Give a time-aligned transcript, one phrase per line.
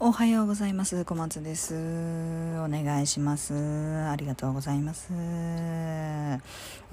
[0.00, 1.04] おはようございます。
[1.04, 1.74] 小松です。
[1.74, 3.52] お願いします。
[3.52, 5.08] ありがとうございます。
[5.12, 5.16] お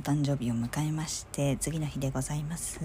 [0.01, 2.79] 誕生日を迎えまして次の日でございます。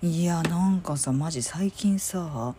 [0.00, 2.54] いやなんかさマジ最近さ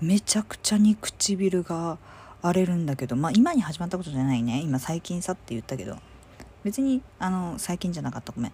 [0.00, 1.96] めちゃくちゃに唇が
[2.42, 4.62] 荒れるんだけどまあ今に始まったことじゃないね。
[4.62, 5.96] 今最近さって言ったけど
[6.64, 8.32] 別にあの最近じゃなかった。
[8.32, 8.52] ごめん。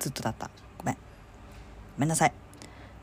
[0.00, 0.50] ずっとだった。
[0.78, 0.94] ごめん。
[0.96, 1.00] ご
[1.98, 2.32] めんなさい。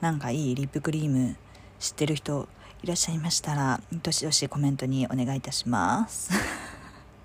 [0.01, 1.37] なんかいいリップクリーム
[1.79, 2.49] 知ってる人
[2.85, 6.29] いらっしゃいましたらどしどしコメントにお願いいたします。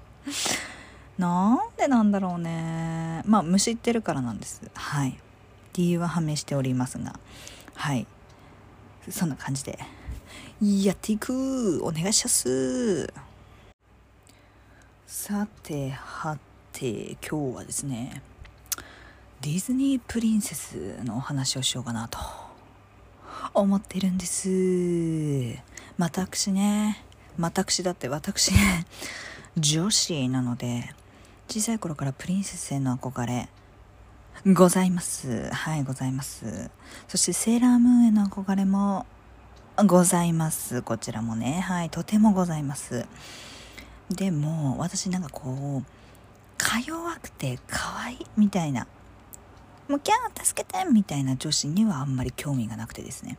[1.18, 3.20] なんでなんだろうね。
[3.26, 4.62] まあ虫ってるからなんです。
[4.72, 5.18] はい。
[5.74, 7.20] 理由は判明しておりますが。
[7.74, 8.06] はい。
[9.10, 9.78] そんな感じで。
[10.62, 11.84] やっていく。
[11.84, 13.12] お願いします。
[15.06, 16.38] さては
[16.72, 18.22] て今日はですね
[19.42, 22.49] ディズニープリンセスのお話をしようかなと。
[23.52, 24.48] 思ってるんです。
[25.98, 27.04] 私ね、
[27.38, 28.86] 私だって私ね、
[29.56, 30.94] 女子なので、
[31.48, 33.48] 小さい頃からプリンセスへの憧れ、
[34.46, 35.50] ございます。
[35.50, 36.70] はい、ございます。
[37.08, 39.04] そしてセーラームーンへの憧れも
[39.84, 40.82] ございます。
[40.82, 43.06] こちらもね、はい、とてもございます。
[44.10, 45.84] でも、私なんかこう、
[46.56, 48.86] か弱くて可愛いみたいな
[49.90, 53.38] もうキャー助けてみたいな女子にはあんまり興味がなくてですね。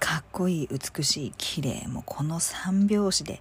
[0.00, 3.40] かっこいい美しい綺麗もうこの3拍子で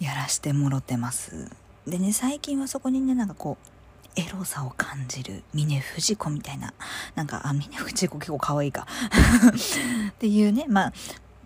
[0.00, 1.48] やらしてもろてます。
[1.86, 6.74] でね最近はそこにねなんかこうエロさを感じる峰不二子みたいな
[7.14, 8.88] なんかあ峰不二子結構可愛いか。
[10.10, 10.92] っていうねまあ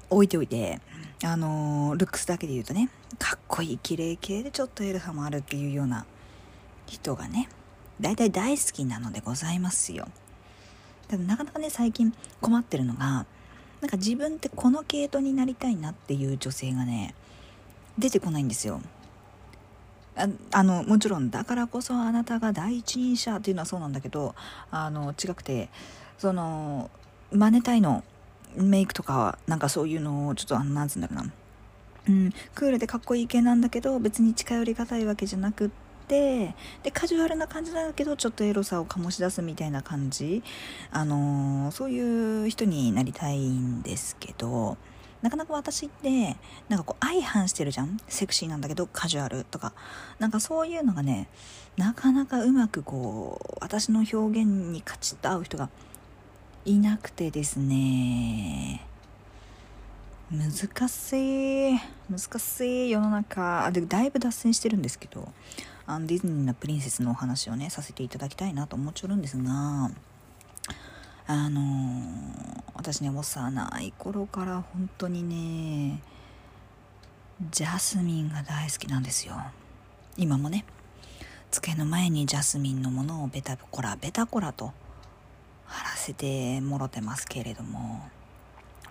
[0.08, 0.80] 置いておいて
[1.22, 6.06] あのー、ルックスだけで言うとねかっこいい綺麗系でちょっとエロさもあるっていうような
[6.86, 7.50] 人がね
[8.00, 10.08] 大体大好きなのでございますよ。
[11.08, 13.26] ただなかなかね最近困ってるのが
[13.80, 17.14] なんか自分ってこの系統になりたいなっていう女性がね
[17.98, 18.80] 出てこないんですよ。
[20.16, 24.34] ああのもちろんだからこそあなたが第一人者っていうのはそうなんだけど
[24.70, 25.68] あの違くて
[26.16, 26.90] その
[27.32, 28.02] 真似たいの
[28.56, 31.30] メイクとかなんかそういうのをちょっとあのなんつうんだろうな。
[32.08, 40.42] うんクールでかっこいい系なんだけど別に近寄りがたいわけじゃなくっててでカジュアルな感じなんだけどちょっとエロさを醸し出すみたいな感じ。
[40.90, 44.76] あのー、そういう人になりたいんですけど
[45.22, 46.36] なかなか私って
[46.68, 47.96] なんかこう相反してるじゃん？
[48.06, 49.72] セクシーなんだけどカジュアルとか。
[50.18, 51.28] なんかそういうのがね
[51.76, 55.68] なかなかうまくこう私の表現にカチッと合う人が
[56.64, 58.86] いなくてですね。
[60.30, 61.78] 難しい。
[62.10, 63.70] 難しい世の中。
[63.72, 65.28] でだいぶ脱線してるんですけど。
[65.86, 69.90] あのディズニーのプリンセスのお話をねさせていただきたいなと思っちゃうんですが
[71.28, 76.00] あのー、私ね幼い頃から本当にね
[77.50, 79.34] ジャスミンが大好きなんですよ。
[80.16, 80.64] 今もね
[81.50, 84.72] 机の前にジャスミンのものをベタコラベタコラと
[85.66, 88.08] 貼らせてもろてますけれども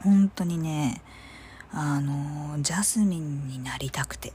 [0.04, 1.02] 本当にね
[1.72, 4.34] あのジャスミンになりたくてっ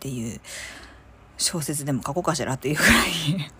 [0.00, 0.40] ていう
[1.36, 3.50] 小説でも書こうかしらっていうぐらい。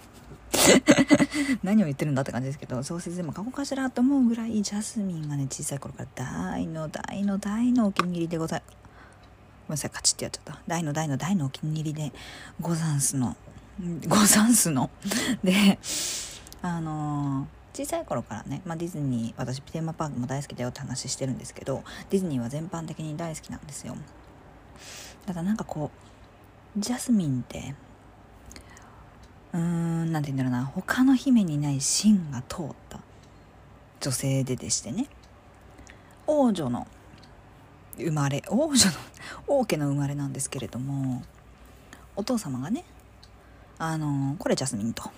[1.62, 10.60] 何を言ってるんだって感じですけど小説でも書こうかしらと思うぐらいジャスミンがね小さい頃から大の大の大のお気に入りでございごめんなさいカチッてやっちゃった。
[10.66, 12.12] 大の大の大のお気に入りで
[12.60, 13.36] ござんすの。
[14.08, 14.90] ござんすの。
[15.42, 15.78] で
[16.62, 23.96] あのー、小さい頃からね、まあ、ディズニー私テーマパークも大好きだよって話してるんですけどディズニーは全般的に大好きなんですよ。
[25.26, 26.15] ただなんかこう
[26.78, 27.74] ジャスミンって
[29.54, 30.66] うーん何て言うんだろうな。
[30.66, 33.00] 他の姫にない芯が通った。
[34.00, 35.06] 女性ででしてね。
[36.26, 36.86] 王女の
[37.96, 38.92] 生まれ王女の
[39.46, 41.22] 王家の生まれなんですけれども
[42.14, 42.84] お父様がね
[43.78, 45.10] あのこれジャスミンと。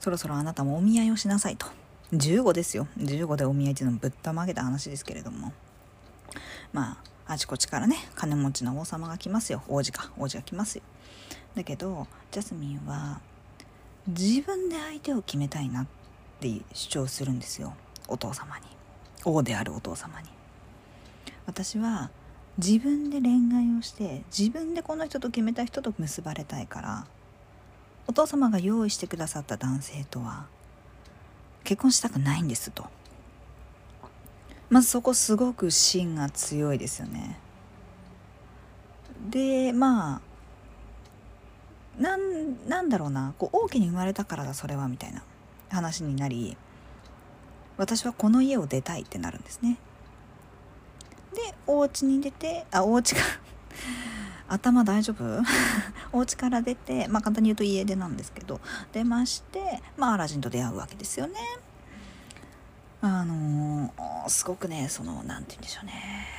[0.00, 1.66] そろそろあなたもお見合いをしなさいと。
[2.12, 2.88] 15ですよ。
[2.98, 5.52] 15でお見合いっていうのもぶったまげた話ですけれども。
[6.72, 6.96] まあ
[7.30, 9.62] あちこちからね金持ちの王様が来ますよ。
[9.68, 10.10] 王子か。
[10.18, 10.82] 王子が来ますよ。
[11.54, 13.20] だけどジャスミンは
[14.06, 15.86] 自分で相手を決めたいなっ
[16.40, 17.74] て主張するんですよ。
[18.08, 18.64] お父様に。
[19.26, 20.28] 王であるお父様に。
[21.44, 22.10] 私は
[22.56, 27.06] 自分で恋愛をして自分でこの人と決めた人と結ばれたいから
[28.06, 30.46] お父様が用意してくださった男性とは
[31.64, 32.86] 結婚したくないんですと。
[34.70, 37.38] まずそこすごく芯が強いですよね。
[39.30, 40.20] でまあ
[42.00, 43.34] なんなんだろうな。
[43.38, 45.22] こう王家に生まれたからだそれはみたいな
[45.70, 46.56] 話になり
[47.76, 49.78] 私はこの家を出たいってなるんですね。
[51.34, 53.20] でお家に出てあお家か。
[54.48, 55.42] 頭大丈夫？
[56.12, 58.60] お家から出てまあ簡単に言うと家出なんですけど
[58.92, 61.34] 出ましてまあアラジンと出会うわけですよね。
[63.00, 66.38] あのー、すごくねその何て言うんでしょうね。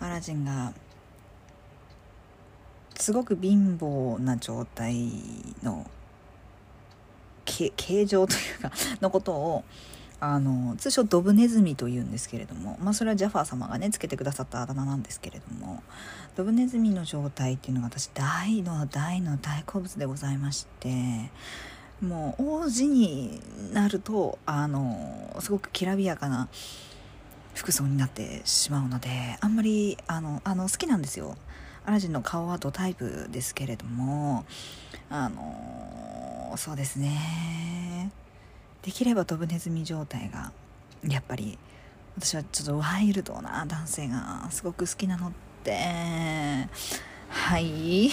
[0.00, 0.72] アラジンが
[2.96, 4.94] すごく貧乏な状態
[5.62, 5.86] の
[7.44, 9.64] 形状というか のことを
[10.20, 15.82] あの通称ドブネズミというんですけれども、まあ、それはジャファー様がねつけてくださったあだ名なんですけれども
[16.36, 21.30] ドブネズミの状態っていうのが私大の大の大好物でございまして
[22.00, 23.40] もう王子に
[23.72, 26.48] なるとあのすごくきらびやかな
[27.54, 31.36] 服装になってしまうのであんまりあのあの好きなんですよ。
[31.86, 34.46] アラジンの顔はドタイプですけれども
[35.10, 38.10] あのそうですね。
[38.82, 40.52] できればドブネズミ状態が
[41.06, 41.58] やっぱり
[42.18, 45.32] 私はちょっとワイルドな男性がすごく好きなのっ
[45.62, 45.78] て
[47.28, 48.10] はい。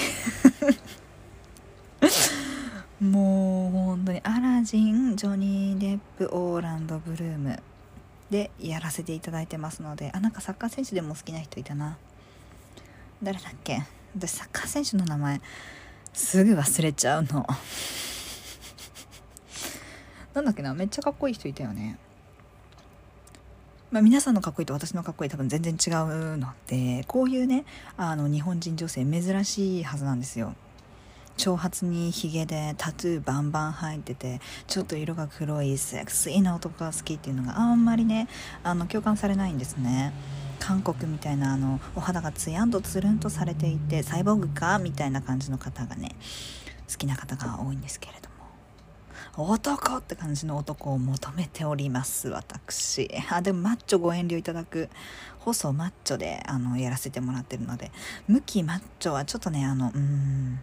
[3.01, 7.59] もう本当にアラジンジョニー・デップオーランド・ブルーム
[8.29, 10.11] でやらせていただいてますので。
[10.13, 11.97] あなんかサッカー選手でも好きな人いたな。
[13.23, 13.81] 誰だっけ？
[14.15, 15.41] 私サッカー選手の名前。
[16.13, 17.47] すぐ忘れちゃうの。
[20.35, 20.75] なんだっけな？
[20.75, 21.97] めっちゃかっこいい人いたよね。
[23.89, 27.65] まあ、皆さんのかっこいいと私のかっこいい多分全然違うのでこういうね
[27.97, 30.53] あの日本人女性珍しいはずなんですよ。
[31.37, 38.27] 長髪にヒゲでタトゥーバンバン入っててちょっと色が黒いセクシーな男が好きっていうのがあんまりね
[38.63, 40.13] あの共感されないんですね。
[40.59, 46.15] 韓国みたいなあのお肌がツヤンとつるんとされていてサイボーグかみたいな感じの方がね
[46.89, 48.31] 好きな方が多いんですけれども。
[49.37, 53.09] 男って感じの男を求めております私。
[53.31, 54.89] あでもマッチョご遠慮いただく。
[55.39, 57.91] 細マッチョであのやらせてもらってるので。
[58.27, 60.59] 向きマッチョはちょっとねあのうん。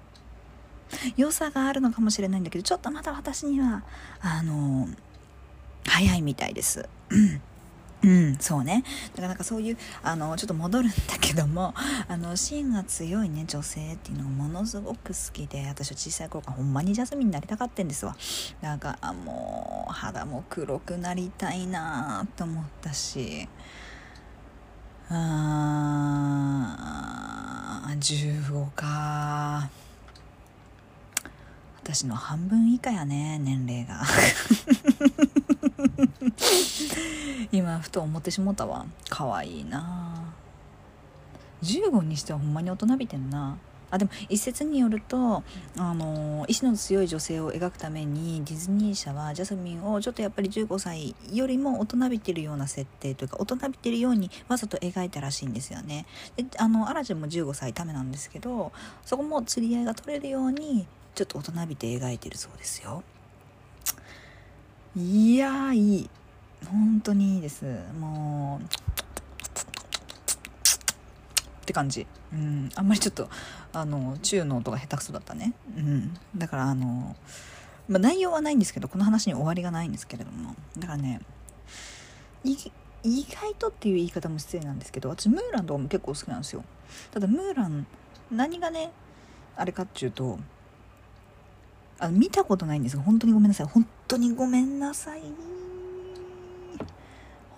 [1.16, 3.82] 良さがあるのかもしれないんだけどちょっとまだ私には
[4.20, 4.88] あの
[5.86, 6.88] 早いみたいです
[8.02, 8.84] うん、そうね。
[9.10, 11.74] だからなんかそういう、あの、ちょっと戻るんだけども、
[12.06, 18.16] あの、芯が強いね、女性っていうのがものすごく好きで、私は小さい頃からほんまにジャスミンになりたかったんですわ。
[18.62, 23.48] だからもう、肌も黒くなりたいなと思ったし、
[25.10, 29.68] あー、15か
[31.90, 34.02] 私の半分以下やね年齢が。
[37.50, 38.84] 今ふと思ってしもたわ。
[39.08, 40.34] 可愛いな。
[41.62, 43.56] 15にしてはほんまに大人びてんな。
[43.90, 45.42] あでも一説によると
[45.78, 56.04] あの意志の強い女性を描くためにディズニー社はジャスミンをちょっとやっぱり15歳よりも大人びてるような設定というか大人びてるようにわざと描いたらしいんですよね。
[56.36, 58.72] であのアラジンも15歳ためなんですけど
[59.06, 60.86] そこも釣り合いが取れるように
[61.18, 63.02] ちょっと大人びて描いてるそうですよ。
[64.94, 66.10] いやいい。
[66.70, 67.64] 本当にいいです。
[67.98, 68.68] もうっ
[71.66, 73.28] て感じ、うん、あんまりちょっと
[73.72, 77.16] あの中の音が下手くそだったね、うん、だからあの、
[77.88, 80.54] まあ、内容はないんですけどこの話に終わりがないんですけれども。
[80.78, 81.20] だからね
[82.44, 82.54] 意
[83.02, 86.64] 外とっていう言い方も失礼なんですけど私ムーランとかも結構好きなんですよ。
[87.10, 87.88] ただムーラン
[88.30, 88.92] 何がね
[89.56, 90.38] あれかっていうと
[92.00, 93.66] あ見たことないんですが本当にごめんなさい。
[93.66, 95.22] 本当にごめんなさい。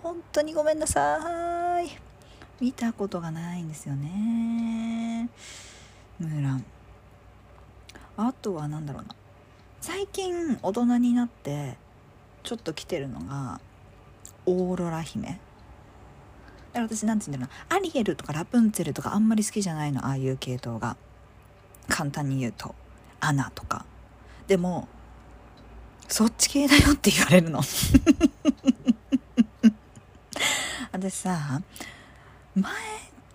[0.01, 1.89] 本当にごめんなさい。
[2.59, 5.29] 見たことがないんですよね。
[6.19, 6.65] ムーラン。
[8.17, 9.15] あとは何だろうな。
[9.79, 11.77] 最近大人になって
[12.43, 13.59] ちょっと来てるのが
[14.45, 15.27] オーロラ姫。
[15.27, 15.39] だか
[16.73, 17.77] ら私なんて言うんだろうな。
[17.77, 20.05] アリエルとかラプンツェルとかあんまり好きじゃないの。
[20.05, 20.97] ああいう系統が。
[21.87, 22.73] 簡単に言うと。
[23.19, 23.85] アナとか。
[24.47, 24.87] でも
[26.07, 27.61] そっち系だよって言われるの。
[30.91, 31.61] 私さ
[32.53, 32.71] 前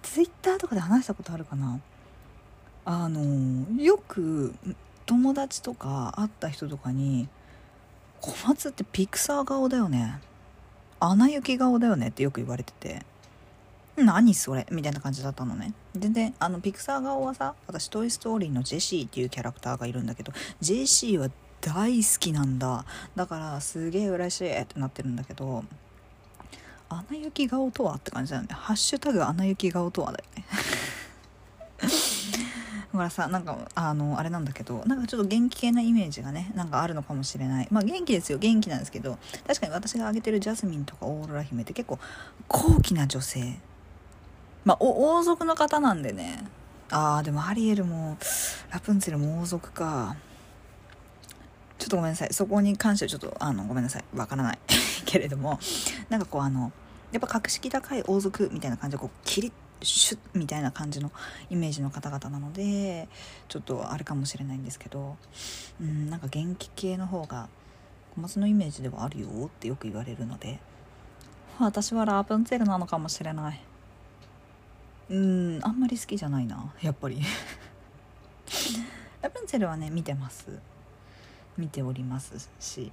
[0.03, 1.81] ツイッターとかで話したことあるかな？
[2.85, 4.55] あのよく
[5.07, 7.29] 友達とか会った人とかに
[8.21, 10.21] 「小松ってピクサー顔だよね」
[11.01, 13.05] 「アナ雪顔だよね」ってよく言われてて
[13.97, 15.73] 「何それ?」みたいな感じだったのね。
[15.97, 21.29] 全然あのピクサー顔はさ私「トイ・ストーリー」のジェシーっていうキャラクターがいるんだけどジェシーは
[21.61, 22.85] 大好きなんだ。
[23.17, 25.65] だからすげえ嬉しいってなってるんだけど
[26.89, 30.45] 「アナ雪顔とは?」って感じだよね「ハッシュタグアナ雪顔とは」だよね。
[32.93, 37.69] だからさなんかあのあれなんだけどなんかちょっと元気系なイメージがねなんかあるのかもしれない。
[37.71, 38.39] まあ元気ですよ。
[38.39, 41.99] 元気なんですけど確かに私が挙げてるジャスミンとかオーロラ姫って結構
[42.49, 43.59] 高貴な女性。
[44.67, 46.45] まあ王族の方なんでね。
[46.91, 48.19] ああでもアリエルも
[48.71, 50.17] ラプンツェルも王族か。
[51.79, 52.33] ちょっとごめんなさい。
[52.33, 54.05] そこに関してはちょっとあのごめんなさい。
[54.15, 54.59] わからない。
[55.07, 55.61] けれども
[56.11, 56.73] なんかこうあの
[57.13, 61.13] やっぱ格式高い王族みたいな感じでこうキリッシュッみたいな感じの
[61.49, 63.09] イメージの方々なので
[63.49, 65.17] ちょっとあれかもしれないんですけど
[65.81, 67.49] うんなんか元気系の方が
[68.17, 70.59] 小松のイメージではあるよってよく言われるので
[71.61, 73.61] 私はラプンツェルなのかもしれない。
[75.09, 77.21] うんあんまり好きじゃないなやっぱり。
[79.23, 80.47] ラプンツェルはね見てます。
[81.57, 82.91] 見ておりますし。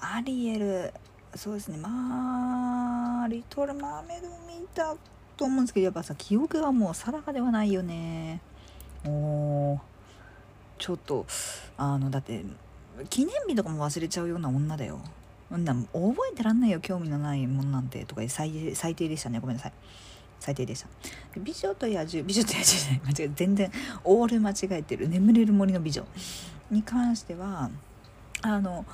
[0.00, 0.94] アリエル
[1.34, 1.76] そうですね。
[1.76, 4.94] まあリトル・マーメイド見た
[5.36, 8.40] と思うんですけどやっぱさ記憶がもう定かではないよね。
[9.06, 9.78] お
[10.78, 11.26] ちょっと
[11.76, 12.44] あのだって
[13.10, 15.00] 記念日とかも忘れちゃうような女だよ。
[15.56, 19.38] んな覚えてらんないよ興味のないもんなんてとか最最低でしたね。
[19.38, 19.72] ごめんなさい。
[20.40, 20.88] 最低でした。
[21.36, 23.72] 美女と野獣 美女と野獣じゃない間違え全然
[24.04, 25.08] オール間違えてる。
[25.08, 26.06] 眠れる森の美女
[26.70, 27.70] に関しては
[28.42, 28.84] あの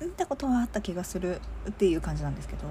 [0.00, 2.62] 見たことはあった気がするっていう感じなんですけど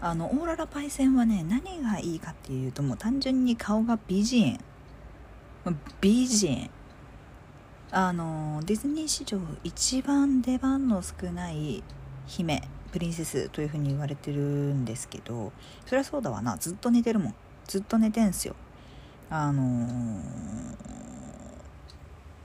[0.00, 4.58] あのオーララパイセンはね何がいいかっていうともう単純に顔が美人。
[6.00, 6.70] 美人。
[7.92, 11.84] あのディズニー史上一番出番の少ない
[12.26, 12.62] 姫。
[12.92, 15.50] プリンセスというふうに言われてるんですけど
[15.86, 16.56] そりゃそうだわな。
[16.58, 17.34] ずっと寝てるもん。
[17.66, 18.54] ずっと寝てんすよ。
[19.30, 20.22] あのー、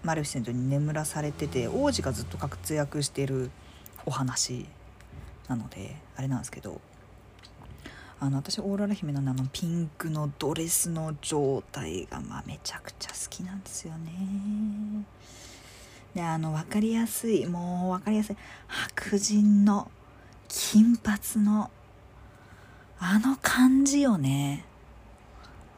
[0.03, 3.51] マルフィセントに眠らされてて王子がずっと活躍してる
[4.05, 4.65] お話
[5.49, 6.79] なのであれなんですけど
[8.19, 14.11] あの私オーロラ姫のあのピンクのドレスの状態がまあめちゃくちゃ好きなんですよね。
[16.15, 18.37] であの分かりやすいもう分かりやすい。
[18.67, 19.91] 白人の
[20.47, 21.69] 金髪の
[22.99, 24.65] あの感じよね。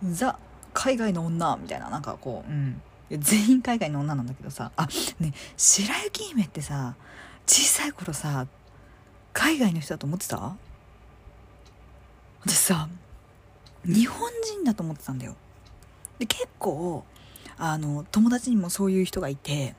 [0.03, 0.39] ザ
[0.73, 1.89] 海外の女みたいな。
[1.89, 2.81] なんかこううん。
[3.11, 4.71] 全員海外の女なんだけどさ。
[4.75, 4.87] あ
[5.19, 6.95] ね白雪姫ってさ
[7.47, 8.47] 小さい頃さ
[9.33, 10.55] 海外の人だと思ってた？
[12.45, 12.87] 私さ
[13.83, 15.35] 日本人だと思ってたんだよ。
[16.19, 17.03] で結構
[17.57, 19.75] あの友達にもそういう人がいて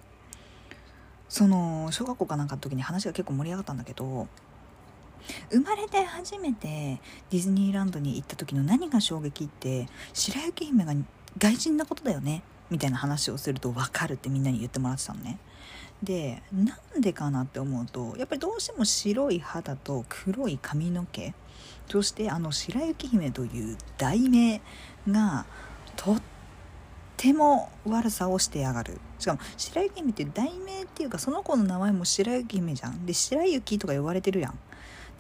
[1.29, 4.27] その小学校かなんかの時に話が結構盛り上がったんだけど
[5.51, 7.01] 生まれて初めて
[7.31, 10.95] ディズニーランドに行った時の何が衝撃って白雪姫が
[11.39, 15.39] 外人なことだよねみたいな話をすると分かるってみんなに言ってもらってたのね。
[16.03, 21.35] でなんでかなって思うとやっぱりどうしても白い肌と黒い髪の毛
[21.91, 24.63] そしてあの白雪姫という題名
[25.09, 25.45] が
[25.97, 26.23] とっ
[27.17, 28.99] ても悪さをしてやがる。
[29.19, 33.05] しかも白雪姫って題名っていうかその子の名前も白雪姫じゃん。
[33.05, 34.59] で白雪とか呼ばれてるやん。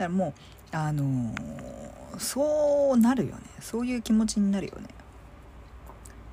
[0.00, 0.28] だからも
[0.72, 3.42] うあのー、そうなるよね。
[3.60, 4.88] そういう気持ちになるよね。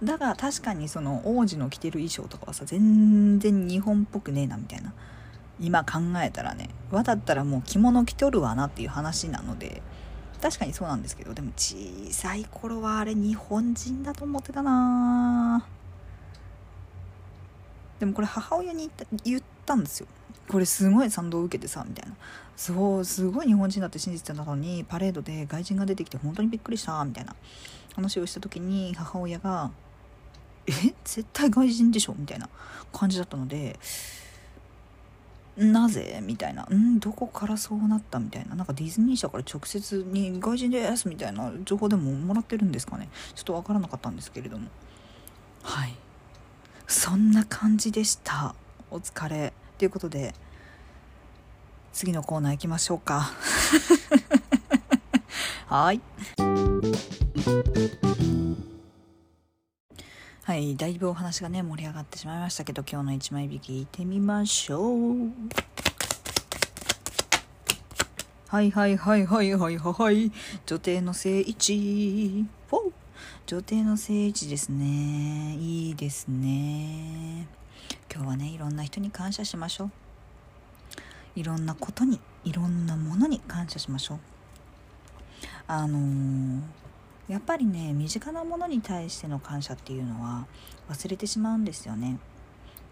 [0.02, 4.94] だが確かにその王子の着てる衣装とかはさ全然日本っぽくねえなみたいな。
[5.60, 6.70] 今考えたらね。
[6.92, 9.82] 和だったらもう着物着とるわなっていう話なので。
[10.42, 11.34] 確かにそうなんですけど。
[11.34, 11.76] でも小
[12.12, 15.66] さい頃はあれ日本人だと思ってたな。
[18.00, 18.90] でもこれ母親に
[19.26, 20.08] 言ったんですよ。
[20.48, 22.16] これすごい賛同を受けてさみたいな
[22.56, 27.36] そうすごい日本人だって信じてたのにパレードで外人が出てきて本当にびっくりしたみたいな
[27.96, 29.72] 話をした時に母親が
[30.68, 30.72] 「え？
[31.04, 32.50] 絶対外人でしょ?」みたいな
[32.94, 33.80] 感じだったので
[35.58, 36.20] なぜ？
[36.22, 36.66] みたいな。
[36.66, 37.00] ん？
[37.00, 38.20] どこからそうなった？
[38.20, 38.54] みたいな。
[38.54, 43.10] なんかディズニー社から直接に外人ですみたいな情報でももらってるんですかね。
[43.34, 44.68] ちょっとわからなかったんですけれども。
[45.64, 45.96] はい。
[46.86, 48.54] そんな感じでした。
[48.92, 49.52] お疲れ。
[49.78, 50.34] ということで、
[51.94, 53.32] 次のコーナー行きましょうか。
[55.68, 56.02] はい。
[60.44, 65.32] はい、だいぶお話がね、盛り上がってしまいましたけど、今日の一枚引きいてみましょう。
[68.48, 70.32] はいはいはいはいはいはい
[70.66, 72.46] 女帝の聖一。
[73.46, 75.58] 女帝の聖一ですね。
[75.60, 77.48] いいですね。
[78.18, 79.92] 今日はね、いろんな人に感謝しましょう。
[81.36, 84.20] いろんなことに、いろんなものに感謝しましょう。
[85.68, 86.62] あのー
[87.28, 90.48] やっぱりね身近なものに対しての感謝っていうのは
[90.90, 92.20] 忘れてしまうんですよね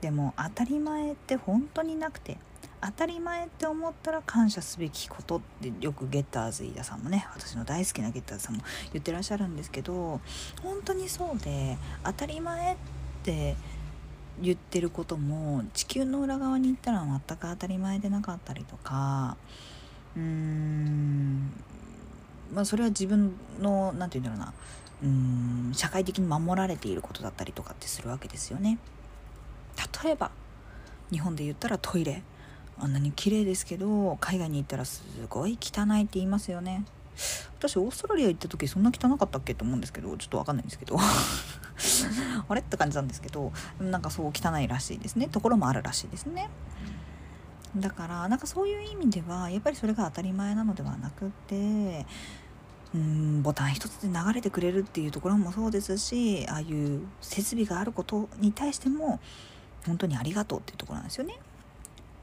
[0.01, 2.37] でも当たり前って本当になくて
[2.81, 10.19] 当たり前って思ったら感謝すべきことってよくゲッターズ飯田さんもね私の大好きなゲッターズさんも言ってらっしゃるんですけど
[10.61, 12.77] 本当にそうで当たり前っ
[13.23, 13.55] て
[14.41, 19.37] 言ってることも地球の裏側に行ったら全く当たり前でなかったりとか
[20.15, 21.51] うーん
[22.53, 24.53] まあ、それは自分の何て言うんだろうな
[25.03, 28.77] うーん社会的に守られていることだったりとかってするわけですよね。
[30.03, 30.31] 例えば
[31.11, 32.23] 日本で言ったらトイレ
[32.77, 36.85] あんなに綺麗ですけど海外に行ったらすごい汚いって言いますよね
[37.57, 40.97] 私オーストラリア行った時そんな汚かったっけと思うんですけどちょっと分かんないんですけど。
[42.47, 42.61] あれ？
[42.61, 45.27] って感じなんですけどなんかそう汚いらしいですね。
[45.27, 46.49] ところもあるらしいですね。
[47.75, 52.05] だからなんかそういう意味ではやっぱりそれが当たり前なのではなくて
[52.93, 59.19] うんボタン一つで流れてくれるっていうところもそうですしああいう設備があることに対しても
[59.85, 61.37] 本当にありがとうっていうところなんですよね。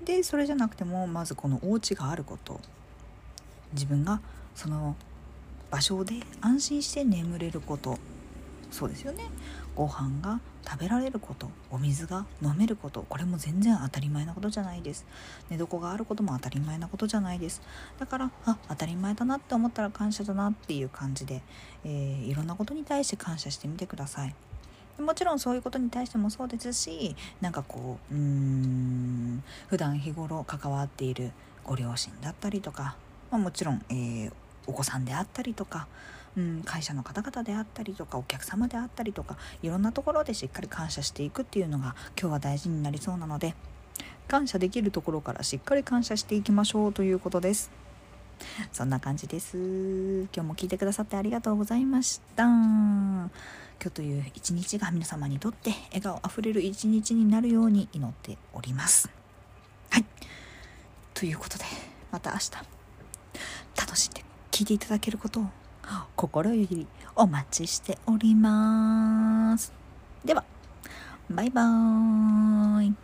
[0.02, 2.61] でそれじゃなくてもまずこのお家があること。
[3.72, 4.20] 自分が
[4.54, 4.97] その
[5.71, 7.99] 場所で安心して眠れること。
[8.71, 9.25] そうですよね。
[9.75, 11.50] ご飯が食べられること。
[11.71, 13.04] お水が飲めること。
[13.09, 15.04] これも全然当たり前なことじゃないです。
[15.50, 17.62] 寝床があることも当たり前なことじゃないです。
[17.99, 21.42] だからあ当たり前だなって思ったら感謝だなっていう感じで、
[21.85, 24.35] えー、いろんなことに対して感謝してみてください。
[25.00, 31.32] もちろんそういうことに対してもそうですしなんかこううーん普段日頃関わっている
[31.64, 32.97] ご両親だったりとか、
[33.30, 34.32] まあ、もちろん、えー、
[34.66, 35.87] お子さんであったりとか、
[36.37, 43.54] うん、会社の方々であったりとかお客様であったりとかいろんなところでしっかり感謝していくっていうのが今日は大事になりそうなので
[44.28, 47.71] 感謝できるところからしっかり感謝していきましょうということです。
[48.73, 49.57] そんな感じです。
[49.57, 52.45] 今日も聞いてくださってありがとうございました。
[52.45, 53.31] 今
[53.78, 59.11] 日という一日が皆様にとって笑顔あふれる一日になるように祈っております。
[59.90, 60.04] はい。
[61.14, 61.64] ということで、
[62.11, 62.50] また明日、
[63.76, 64.32] 楽しんで
[64.62, 65.47] 聞いていただけることを
[66.14, 69.73] 心よりお待ちしております。
[70.25, 70.45] では、
[71.28, 72.95] バイバーイ。